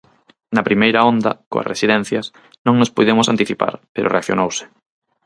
Na 0.55 0.65
primeira 0.67 1.05
onda, 1.11 1.31
coas 1.49 1.69
residencias, 1.73 2.25
non 2.65 2.75
nos 2.77 2.93
puidemos 2.95 3.27
anticipar, 3.33 3.73
pero 3.93 4.11
reaccionouse. 4.13 4.65